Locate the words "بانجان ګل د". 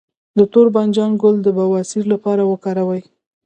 0.75-1.47